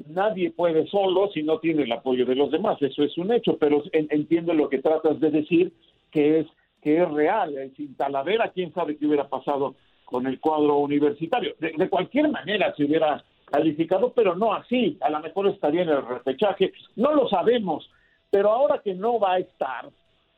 Nadie 0.07 0.51
puede 0.51 0.87
solo 0.87 1.29
si 1.31 1.43
no 1.43 1.59
tiene 1.59 1.83
el 1.83 1.91
apoyo 1.91 2.25
de 2.25 2.35
los 2.35 2.51
demás, 2.51 2.81
eso 2.81 3.03
es 3.03 3.17
un 3.17 3.31
hecho, 3.31 3.57
pero 3.57 3.83
entiendo 3.91 4.53
lo 4.53 4.69
que 4.69 4.79
tratas 4.79 5.19
de 5.19 5.29
decir, 5.29 5.73
que 6.11 6.39
es 6.39 6.47
que 6.81 7.01
es 7.01 7.11
real. 7.11 7.71
Sin 7.77 7.95
Talavera, 7.95 8.49
quién 8.49 8.73
sabe 8.73 8.97
qué 8.97 9.05
hubiera 9.05 9.29
pasado 9.29 9.75
con 10.05 10.27
el 10.27 10.39
cuadro 10.39 10.77
universitario. 10.77 11.55
de 11.59 11.89
cualquier 11.89 12.29
manera, 12.29 12.73
si 12.75 12.83
hubiera 12.83 13.23
calificado, 13.45 14.11
pero 14.13 14.35
no 14.35 14.53
así. 14.53 14.97
A 15.01 15.09
lo 15.09 15.19
mejor 15.19 15.47
estaría 15.47 15.83
en 15.83 15.89
el 15.89 16.05
repechaje. 16.05 16.73
No 16.95 17.13
lo 17.13 17.27
sabemos. 17.29 17.89
Pero 18.29 18.49
ahora 18.49 18.81
que 18.81 18.93
no 18.93 19.19
va 19.19 19.33
a 19.33 19.39
estar, 19.39 19.89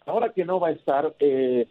ahora 0.05 0.33
que 0.33 0.45
no 0.45 0.59
va 0.59 0.69
a 0.69 0.71
estar, 0.71 1.15
eh, 1.19 1.67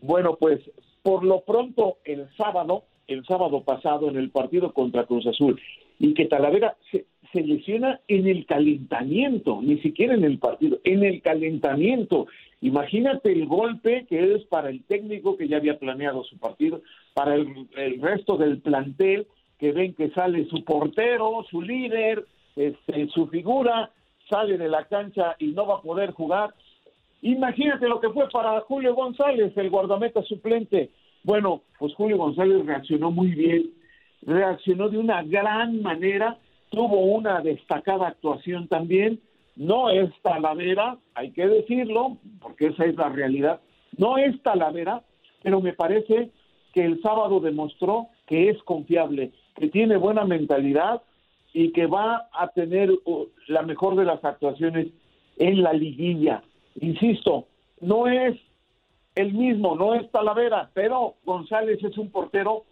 bueno, 0.00 0.36
pues 0.38 0.60
por 1.02 1.24
lo 1.24 1.40
pronto 1.40 1.98
el 2.04 2.28
sábado, 2.36 2.84
el 3.06 3.24
sábado 3.26 3.62
pasado 3.62 4.08
en 4.08 4.16
el 4.16 4.30
partido 4.30 4.72
contra 4.72 5.04
Cruz 5.04 5.26
Azul, 5.26 5.60
y 5.98 6.14
que 6.14 6.26
Talavera 6.26 6.76
se, 6.90 7.04
lesiona 7.34 8.00
en 8.06 8.28
el 8.28 8.46
calentamiento, 8.46 9.60
ni 9.60 9.78
siquiera 9.78 10.14
en 10.14 10.24
el 10.24 10.38
partido, 10.38 10.78
en 10.84 11.02
el 11.02 11.20
calentamiento. 11.20 12.28
Imagínate 12.60 13.32
el 13.32 13.46
golpe 13.46 14.06
que 14.08 14.34
es 14.34 14.44
para 14.44 14.70
el 14.70 14.84
técnico 14.84 15.36
que 15.36 15.48
ya 15.48 15.56
había 15.56 15.78
planeado 15.78 16.22
su 16.24 16.38
partido, 16.38 16.82
para 17.12 17.34
el, 17.34 17.68
el 17.76 18.00
resto 18.00 18.36
del 18.36 18.60
plantel 18.60 19.26
que 19.58 19.72
ven 19.72 19.94
que 19.94 20.10
sale 20.10 20.46
su 20.46 20.64
portero, 20.64 21.44
su 21.50 21.62
líder, 21.62 22.24
este, 22.56 23.08
su 23.08 23.26
figura, 23.28 23.90
sale 24.28 24.58
de 24.58 24.68
la 24.68 24.84
cancha 24.84 25.36
y 25.38 25.48
no 25.48 25.66
va 25.66 25.76
a 25.76 25.82
poder 25.82 26.12
jugar. 26.12 26.54
Imagínate 27.24 27.88
lo 27.88 28.00
que 28.00 28.10
fue 28.10 28.28
para 28.28 28.60
Julio 28.60 28.94
González, 28.94 29.56
el 29.56 29.70
guardameta 29.70 30.22
suplente. 30.24 30.90
Bueno, 31.22 31.62
pues 31.78 31.94
Julio 31.94 32.18
González 32.18 32.66
reaccionó 32.66 33.10
muy 33.10 33.28
bien, 33.28 33.70
reaccionó 34.20 34.90
de 34.90 34.98
una 34.98 35.22
gran 35.22 35.80
manera, 35.80 36.36
tuvo 36.68 37.00
una 37.00 37.40
destacada 37.40 38.08
actuación 38.08 38.68
también. 38.68 39.20
No 39.56 39.88
es 39.88 40.10
Talavera, 40.20 40.98
hay 41.14 41.30
que 41.30 41.46
decirlo, 41.46 42.18
porque 42.42 42.66
esa 42.66 42.84
es 42.84 42.94
la 42.94 43.08
realidad. 43.08 43.58
No 43.96 44.18
es 44.18 44.38
Talavera, 44.42 45.02
pero 45.42 45.62
me 45.62 45.72
parece 45.72 46.30
que 46.74 46.84
el 46.84 47.00
sábado 47.00 47.40
demostró 47.40 48.08
que 48.26 48.50
es 48.50 48.62
confiable 48.64 49.32
que 49.54 49.68
tiene 49.68 49.96
buena 49.96 50.26
mentalidad 50.26 51.00
y 51.54 51.72
que 51.72 51.86
va 51.86 52.28
a 52.34 52.48
tener 52.48 52.90
uh, 52.90 53.28
la 53.46 53.62
mejor 53.62 53.96
de 53.96 54.04
las 54.04 54.22
actuaciones 54.22 54.88
en 55.38 55.62
la 55.62 55.72
liguilla. 55.72 56.42
Insisto, 56.80 57.46
no 57.80 58.06
es 58.06 58.36
el 59.14 59.32
mismo, 59.32 59.76
no 59.76 59.94
es 59.94 60.10
Talavera, 60.10 60.70
pero 60.74 61.14
González 61.24 61.82
es 61.82 61.96
un 61.98 62.10
portero, 62.10 62.64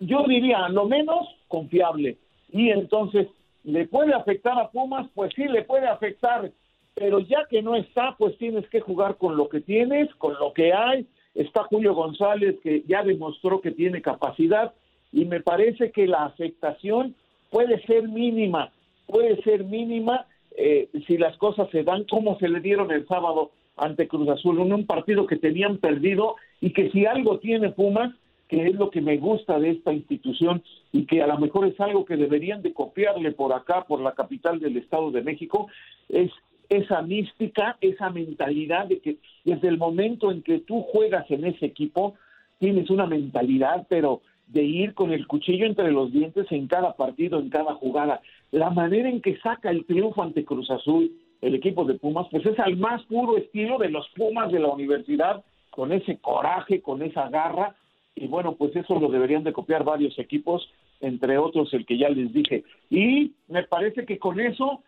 yo 0.00 0.24
diría, 0.26 0.68
lo 0.68 0.86
menos 0.86 1.28
confiable. 1.48 2.16
Y 2.50 2.70
entonces, 2.70 3.28
¿le 3.64 3.86
puede 3.86 4.14
afectar 4.14 4.58
a 4.58 4.70
Pumas? 4.70 5.08
Pues 5.14 5.32
sí, 5.34 5.44
le 5.44 5.62
puede 5.62 5.86
afectar, 5.86 6.50
pero 6.94 7.20
ya 7.20 7.46
que 7.48 7.62
no 7.62 7.76
está, 7.76 8.16
pues 8.18 8.36
tienes 8.38 8.68
que 8.68 8.80
jugar 8.80 9.16
con 9.16 9.36
lo 9.36 9.48
que 9.48 9.60
tienes, 9.60 10.12
con 10.16 10.34
lo 10.34 10.52
que 10.52 10.72
hay. 10.72 11.06
Está 11.34 11.62
Julio 11.64 11.94
González, 11.94 12.56
que 12.62 12.82
ya 12.88 13.04
demostró 13.04 13.60
que 13.60 13.70
tiene 13.70 14.02
capacidad 14.02 14.74
y 15.12 15.24
me 15.24 15.40
parece 15.40 15.92
que 15.92 16.06
la 16.06 16.24
afectación 16.24 17.14
puede 17.50 17.80
ser 17.86 18.08
mínima, 18.08 18.72
puede 19.06 19.40
ser 19.42 19.64
mínima 19.64 20.26
eh, 20.56 20.88
si 21.06 21.16
las 21.16 21.36
cosas 21.36 21.68
se 21.70 21.84
dan 21.84 22.04
como 22.04 22.38
se 22.38 22.48
le 22.48 22.60
dieron 22.60 22.90
el 22.90 23.06
sábado 23.06 23.52
ante 23.76 24.08
Cruz 24.08 24.28
Azul, 24.28 24.60
en 24.60 24.72
un 24.72 24.86
partido 24.86 25.26
que 25.26 25.36
tenían 25.36 25.78
perdido 25.78 26.36
y 26.60 26.72
que 26.72 26.90
si 26.90 27.06
algo 27.06 27.38
tiene 27.38 27.70
Pumas, 27.70 28.14
que 28.48 28.66
es 28.66 28.74
lo 28.74 28.90
que 28.90 29.00
me 29.00 29.16
gusta 29.16 29.58
de 29.58 29.70
esta 29.70 29.92
institución 29.92 30.62
y 30.92 31.06
que 31.06 31.22
a 31.22 31.28
lo 31.28 31.38
mejor 31.38 31.66
es 31.66 31.78
algo 31.80 32.04
que 32.04 32.16
deberían 32.16 32.62
de 32.62 32.74
copiarle 32.74 33.30
por 33.32 33.52
acá, 33.52 33.84
por 33.84 34.00
la 34.00 34.12
capital 34.12 34.58
del 34.58 34.76
Estado 34.76 35.12
de 35.12 35.22
México, 35.22 35.68
es 36.08 36.30
esa 36.68 37.00
mística, 37.02 37.76
esa 37.80 38.10
mentalidad 38.10 38.86
de 38.86 39.00
que 39.00 39.18
desde 39.44 39.68
el 39.68 39.78
momento 39.78 40.30
en 40.30 40.42
que 40.42 40.58
tú 40.60 40.82
juegas 40.82 41.30
en 41.30 41.44
ese 41.44 41.66
equipo, 41.66 42.14
tienes 42.58 42.90
una 42.90 43.06
mentalidad, 43.06 43.86
pero 43.88 44.20
de 44.48 44.62
ir 44.62 44.94
con 44.94 45.12
el 45.12 45.26
cuchillo 45.26 45.66
entre 45.66 45.92
los 45.92 46.12
dientes 46.12 46.46
en 46.50 46.66
cada 46.66 46.94
partido, 46.96 47.38
en 47.38 47.50
cada 47.50 47.74
jugada. 47.74 48.20
La 48.52 48.70
manera 48.70 49.08
en 49.08 49.20
que 49.20 49.38
saca 49.38 49.70
el 49.70 49.84
triunfo 49.86 50.22
ante 50.22 50.44
Cruz 50.44 50.70
Azul, 50.70 51.12
el 51.40 51.54
equipo 51.54 51.84
de 51.84 51.94
Pumas, 51.94 52.26
pues 52.30 52.44
es 52.46 52.58
al 52.58 52.76
más 52.76 53.02
puro 53.04 53.36
estilo 53.36 53.78
de 53.78 53.90
los 53.90 54.08
Pumas 54.10 54.50
de 54.52 54.58
la 54.58 54.68
universidad, 54.68 55.44
con 55.70 55.92
ese 55.92 56.18
coraje, 56.18 56.82
con 56.82 57.02
esa 57.02 57.28
garra, 57.28 57.76
y 58.14 58.26
bueno, 58.26 58.56
pues 58.56 58.74
eso 58.74 58.98
lo 58.98 59.08
deberían 59.08 59.44
de 59.44 59.52
copiar 59.52 59.84
varios 59.84 60.18
equipos, 60.18 60.68
entre 61.00 61.38
otros 61.38 61.72
el 61.72 61.86
que 61.86 61.96
ya 61.96 62.08
les 62.08 62.32
dije. 62.32 62.64
Y 62.90 63.32
me 63.48 63.62
parece 63.62 64.04
que 64.04 64.18
con 64.18 64.40
eso 64.40 64.82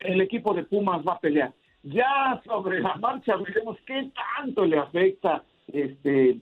el 0.00 0.20
equipo 0.20 0.52
de 0.52 0.64
Pumas 0.64 1.02
va 1.06 1.14
a 1.14 1.20
pelear. 1.20 1.52
Ya 1.82 2.42
sobre 2.44 2.80
la 2.80 2.96
marcha 2.96 3.36
veremos 3.36 3.78
qué 3.86 4.10
tanto 4.36 4.64
le 4.64 4.78
afecta 4.78 5.44
este 5.72 6.38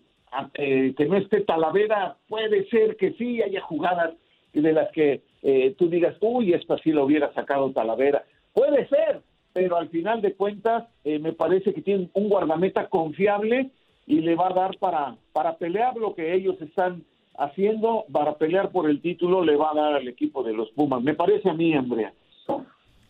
eh, 0.55 0.95
que 0.97 1.05
no 1.05 1.17
esté 1.17 1.43
Talavera, 1.43 2.17
puede 2.29 2.67
ser 2.71 2.97
que 2.97 3.13
sí 3.13 3.43
haya 3.43 3.61
jugadas 3.61 4.15
de 4.53 4.73
las 4.73 4.91
que 4.93 5.23
eh, 5.43 5.75
tú 5.77 5.89
digas, 5.89 6.17
uy, 6.21 6.53
esta 6.53 6.79
sí 6.79 6.93
lo 6.93 7.05
hubiera 7.05 7.33
sacado 7.35 7.71
Talavera. 7.73 8.25
Puede 8.53 8.89
ser, 8.89 9.21
pero 9.53 9.77
al 9.77 9.89
final 9.89 10.23
de 10.23 10.35
cuentas 10.35 10.85
eh, 11.05 11.19
me 11.19 11.33
parece 11.33 11.75
que 11.75 11.83
tiene 11.83 12.09
un 12.15 12.29
guardameta 12.29 12.89
confiable 12.89 13.71
y 14.07 14.21
le 14.21 14.35
va 14.35 14.49
a 14.49 14.55
dar 14.55 14.79
para, 14.79 15.17
para 15.33 15.57
pelear 15.57 15.97
lo 15.97 16.15
que 16.15 16.35
ellos 16.35 16.61
están 16.61 17.05
haciendo, 17.37 18.05
para 18.13 18.37
pelear 18.37 18.71
por 18.71 18.89
el 18.89 19.01
título, 19.01 19.45
le 19.45 19.57
va 19.57 19.71
a 19.71 19.75
dar 19.75 19.95
al 19.95 20.09
equipo 20.09 20.43
de 20.43 20.53
los 20.53 20.71
Pumas. 20.71 21.03
Me 21.03 21.15
parece 21.15 21.49
a 21.49 21.55
mí, 21.55 21.75
Andrea. 21.75 22.13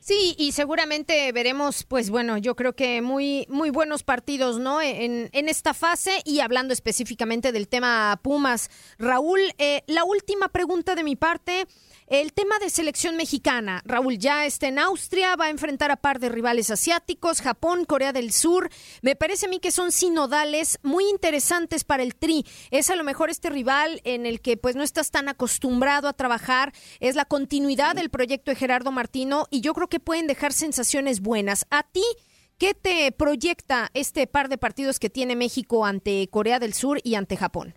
Sí, 0.04 0.34
y 0.36 0.50
seguramente 0.50 1.30
veremos, 1.30 1.84
pues 1.84 2.10
bueno, 2.10 2.36
yo 2.36 2.56
creo 2.56 2.74
que 2.74 3.00
muy, 3.02 3.46
muy 3.48 3.70
buenos 3.70 4.02
partidos, 4.02 4.58
¿no? 4.58 4.82
En, 4.82 5.30
en 5.32 5.48
esta 5.48 5.74
fase 5.74 6.22
y 6.24 6.40
hablando 6.40 6.72
específicamente 6.72 7.52
del 7.52 7.68
tema 7.68 8.18
Pumas. 8.20 8.68
Raúl, 8.98 9.38
eh, 9.58 9.84
la 9.86 10.02
última 10.02 10.48
pregunta 10.48 10.96
de 10.96 11.04
mi 11.04 11.14
parte. 11.14 11.68
El 12.08 12.34
tema 12.34 12.58
de 12.58 12.68
selección 12.68 13.16
mexicana, 13.16 13.80
Raúl, 13.86 14.18
ya 14.18 14.44
está 14.44 14.68
en 14.68 14.78
Austria, 14.78 15.34
va 15.34 15.46
a 15.46 15.50
enfrentar 15.50 15.90
a 15.90 15.96
par 15.96 16.18
de 16.18 16.28
rivales 16.28 16.70
asiáticos, 16.70 17.40
Japón, 17.40 17.86
Corea 17.86 18.12
del 18.12 18.32
Sur. 18.32 18.68
Me 19.00 19.16
parece 19.16 19.46
a 19.46 19.48
mí 19.48 19.60
que 19.60 19.70
son 19.70 19.92
sinodales 19.92 20.78
muy 20.82 21.08
interesantes 21.08 21.84
para 21.84 22.02
el 22.02 22.14
Tri. 22.14 22.44
Es 22.70 22.90
a 22.90 22.96
lo 22.96 23.04
mejor 23.04 23.30
este 23.30 23.48
rival 23.48 24.02
en 24.04 24.26
el 24.26 24.42
que 24.42 24.58
pues 24.58 24.76
no 24.76 24.82
estás 24.82 25.10
tan 25.10 25.30
acostumbrado 25.30 26.06
a 26.06 26.12
trabajar, 26.12 26.74
es 27.00 27.14
la 27.14 27.24
continuidad 27.24 27.94
del 27.94 28.10
proyecto 28.10 28.50
de 28.50 28.56
Gerardo 28.56 28.92
Martino 28.92 29.46
y 29.50 29.62
yo 29.62 29.72
creo 29.72 29.88
que 29.92 30.00
pueden 30.00 30.26
dejar 30.26 30.52
sensaciones 30.52 31.20
buenas. 31.20 31.66
A 31.70 31.82
ti, 31.82 32.00
¿qué 32.58 32.72
te 32.72 33.12
proyecta 33.12 33.90
este 33.92 34.26
par 34.26 34.48
de 34.48 34.56
partidos 34.56 34.98
que 34.98 35.10
tiene 35.10 35.36
México 35.36 35.84
ante 35.84 36.26
Corea 36.28 36.58
del 36.58 36.72
Sur 36.72 36.98
y 37.04 37.14
ante 37.14 37.36
Japón? 37.36 37.74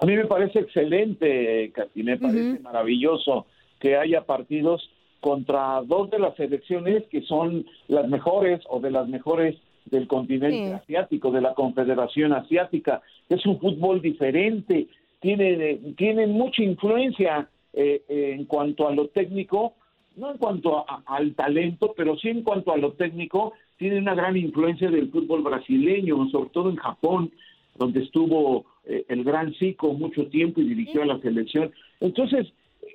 A 0.00 0.04
mí 0.04 0.16
me 0.16 0.24
parece 0.24 0.58
excelente, 0.58 1.70
Katy, 1.72 2.02
me 2.02 2.18
parece 2.18 2.58
maravilloso 2.58 3.46
que 3.78 3.96
haya 3.96 4.26
partidos 4.26 4.90
contra 5.20 5.82
dos 5.82 6.10
de 6.10 6.18
las 6.18 6.34
selecciones 6.34 7.04
que 7.12 7.22
son 7.22 7.64
las 7.86 8.08
mejores 8.08 8.60
o 8.68 8.80
de 8.80 8.90
las 8.90 9.06
mejores 9.06 9.54
del 9.84 10.08
continente 10.08 10.74
asiático, 10.74 11.30
de 11.30 11.42
la 11.42 11.54
Confederación 11.54 12.32
Asiática. 12.32 13.02
Es 13.28 13.46
un 13.46 13.60
fútbol 13.60 14.02
diferente, 14.02 14.88
tiene, 15.20 15.76
tiene 15.96 16.26
mucha 16.26 16.64
influencia 16.64 17.48
eh, 17.72 18.02
en 18.08 18.46
cuanto 18.46 18.88
a 18.88 18.92
lo 18.92 19.06
técnico, 19.08 19.74
no 20.18 20.30
en 20.32 20.38
cuanto 20.38 20.84
al 21.06 21.34
talento, 21.34 21.94
pero 21.96 22.16
sí 22.18 22.28
en 22.28 22.42
cuanto 22.42 22.72
a 22.72 22.76
lo 22.76 22.92
técnico, 22.92 23.52
tiene 23.76 23.98
una 23.98 24.14
gran 24.14 24.36
influencia 24.36 24.90
del 24.90 25.10
fútbol 25.10 25.42
brasileño, 25.42 26.28
sobre 26.30 26.50
todo 26.50 26.70
en 26.70 26.76
Japón, 26.76 27.30
donde 27.76 28.02
estuvo 28.02 28.66
eh, 28.84 29.04
el 29.08 29.24
gran 29.24 29.54
Zico 29.54 29.92
mucho 29.92 30.26
tiempo 30.26 30.60
y 30.60 30.68
dirigió 30.68 31.02
a 31.02 31.06
la 31.06 31.20
selección. 31.20 31.72
Entonces, 32.00 32.52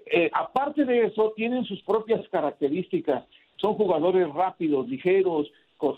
eh, 0.07 0.29
aparte 0.33 0.85
de 0.85 1.05
eso, 1.05 1.33
tienen 1.35 1.63
sus 1.63 1.81
propias 1.83 2.27
características. 2.29 3.23
Son 3.55 3.75
jugadores 3.75 4.31
rápidos, 4.33 4.89
ligeros, 4.89 5.49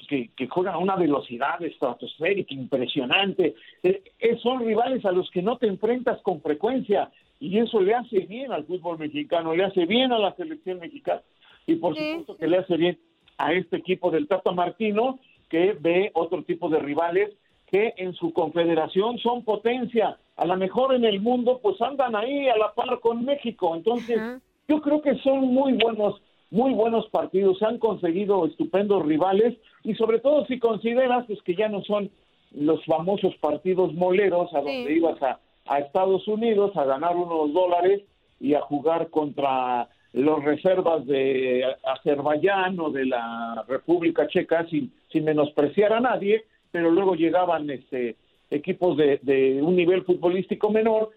que, 0.07 0.47
juegan 0.49 0.75
a 0.75 0.79
una 0.79 0.95
velocidad 0.95 1.61
estratosférica 1.61 2.53
impresionante. 2.53 3.55
Eh, 3.83 4.03
son 4.41 4.65
rivales 4.65 5.05
a 5.05 5.11
los 5.11 5.29
que 5.31 5.41
no 5.41 5.57
te 5.57 5.67
enfrentas 5.67 6.21
con 6.21 6.41
frecuencia 6.41 7.11
y 7.39 7.59
eso 7.59 7.81
le 7.81 7.93
hace 7.93 8.19
bien 8.21 8.51
al 8.51 8.65
fútbol 8.65 8.97
mexicano, 8.99 9.55
le 9.55 9.65
hace 9.65 9.85
bien 9.85 10.11
a 10.11 10.19
la 10.19 10.35
selección 10.35 10.79
mexicana. 10.79 11.21
Y 11.67 11.75
por 11.75 11.95
supuesto 11.95 12.37
que 12.37 12.47
le 12.47 12.57
hace 12.57 12.77
bien 12.77 12.99
a 13.37 13.53
este 13.53 13.77
equipo 13.77 14.11
del 14.11 14.27
Tata 14.27 14.51
Martino 14.51 15.19
que 15.49 15.73
ve 15.79 16.11
otro 16.13 16.43
tipo 16.43 16.69
de 16.69 16.79
rivales 16.79 17.31
que 17.67 17.93
en 17.97 18.13
su 18.13 18.31
confederación 18.31 19.17
son 19.19 19.43
potencia, 19.43 20.17
a 20.35 20.45
lo 20.45 20.55
mejor 20.55 20.93
en 20.93 21.03
el 21.03 21.19
mundo 21.19 21.59
pues 21.61 21.81
andan 21.81 22.15
ahí 22.15 22.47
a 22.47 22.57
la 22.57 22.73
par 22.73 22.99
con 22.99 23.25
México, 23.25 23.75
entonces 23.75 24.19
yo 24.67 24.81
creo 24.81 25.01
que 25.01 25.15
son 25.19 25.53
muy 25.53 25.73
buenos, 25.73 26.21
muy 26.49 26.73
buenos 26.73 27.07
partidos, 27.09 27.61
han 27.61 27.77
conseguido 27.77 28.45
estupendos 28.45 29.05
rivales. 29.05 29.57
Y 29.83 29.93
sobre 29.95 30.19
todo 30.19 30.45
si 30.45 30.59
consideras 30.59 31.25
pues, 31.27 31.41
que 31.43 31.55
ya 31.55 31.69
no 31.69 31.83
son 31.83 32.09
los 32.51 32.83
famosos 32.85 33.35
partidos 33.37 33.93
moleros 33.93 34.53
a 34.53 34.61
donde 34.61 34.93
ibas 34.93 35.21
a, 35.21 35.39
a 35.65 35.79
Estados 35.79 36.27
Unidos 36.27 36.75
a 36.75 36.85
ganar 36.85 37.15
unos 37.15 37.53
dólares 37.53 38.01
y 38.39 38.53
a 38.53 38.61
jugar 38.61 39.09
contra 39.09 39.87
los 40.13 40.43
reservas 40.43 41.05
de 41.05 41.65
Azerbaiyán 41.83 42.79
o 42.79 42.89
de 42.89 43.05
la 43.05 43.65
República 43.67 44.27
Checa 44.27 44.65
sin, 44.67 44.93
sin 45.11 45.25
menospreciar 45.25 45.93
a 45.93 45.99
nadie, 45.99 46.45
pero 46.71 46.89
luego 46.89 47.15
llegaban 47.15 47.69
este 47.69 48.15
equipos 48.49 48.97
de, 48.97 49.59
un 49.61 49.75
nivel 49.75 50.03
futbolístico 50.03 50.69
menor 50.69 51.11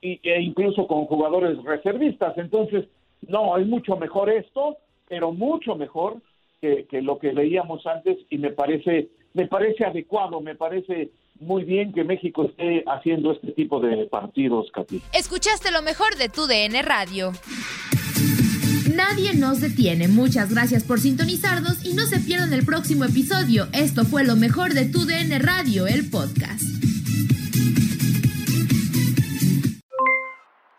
y, 0.00 0.20
e 0.22 0.40
incluso 0.40 0.86
con 0.86 1.06
jugadores 1.06 1.62
reservistas. 1.62 2.36
Entonces, 2.38 2.86
no, 3.26 3.56
es 3.56 3.66
mucho 3.66 3.96
mejor 3.96 4.30
esto, 4.30 4.76
pero 5.08 5.32
mucho 5.32 5.76
mejor 5.76 6.16
que, 6.60 6.86
lo 7.02 7.18
que 7.18 7.32
veíamos 7.32 7.86
antes 7.86 8.18
y 8.30 8.38
me 8.38 8.50
parece, 8.50 9.08
me 9.34 9.46
parece 9.46 9.84
adecuado, 9.84 10.40
me 10.40 10.54
parece 10.54 11.10
muy 11.40 11.64
bien 11.64 11.92
que 11.92 12.04
México 12.04 12.46
esté 12.46 12.84
haciendo 12.86 13.32
este 13.32 13.52
tipo 13.52 13.80
de 13.80 14.06
partidos, 14.06 14.70
Katy. 14.72 15.02
Escuchaste 15.12 15.70
lo 15.70 15.82
mejor 15.82 16.16
de 16.16 16.28
tu 16.28 16.46
DN 16.46 16.80
Radio. 16.82 17.32
Nadie 18.94 19.34
nos 19.34 19.60
detiene. 19.60 20.08
Muchas 20.08 20.52
gracias 20.52 20.84
por 20.84 21.00
sintonizarnos 21.00 21.84
y 21.84 21.94
no 21.94 22.02
se 22.02 22.20
pierdan 22.20 22.52
el 22.52 22.64
próximo 22.64 23.04
episodio. 23.04 23.66
Esto 23.72 24.04
fue 24.04 24.24
lo 24.24 24.36
mejor 24.36 24.72
de 24.72 24.86
tu 24.86 25.04
DN 25.04 25.38
Radio, 25.40 25.86
el 25.86 26.08
podcast. 26.10 26.62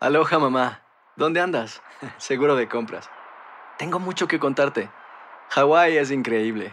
Aloha 0.00 0.38
mamá, 0.38 0.82
¿dónde 1.16 1.40
andas? 1.40 1.82
Seguro 2.18 2.54
de 2.56 2.68
compras. 2.68 3.10
Tengo 3.78 3.98
mucho 3.98 4.28
que 4.28 4.38
contarte. 4.38 4.88
Hawái 5.50 5.96
es 5.96 6.10
increíble. 6.10 6.72